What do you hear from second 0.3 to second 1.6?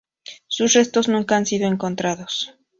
Sus restos nunca han